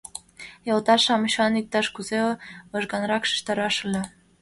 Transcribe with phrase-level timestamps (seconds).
[0.67, 2.19] Йолташ-шамычлан иктаж-кузе
[2.73, 4.01] лыжганрак шижтараш ыле...